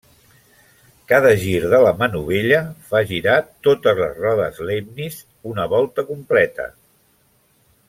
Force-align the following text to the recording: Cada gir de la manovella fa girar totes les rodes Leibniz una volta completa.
Cada 1.11 1.33
gir 1.43 1.59
de 1.73 1.81
la 1.83 1.91
manovella 1.99 2.61
fa 2.93 3.03
girar 3.11 3.37
totes 3.69 4.01
les 4.05 4.17
rodes 4.23 4.63
Leibniz 4.71 5.21
una 5.53 5.69
volta 5.77 6.09
completa. 6.11 6.67